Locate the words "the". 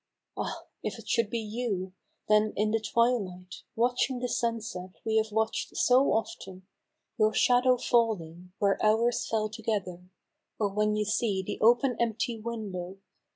2.71-2.79, 4.17-4.27, 11.45-11.59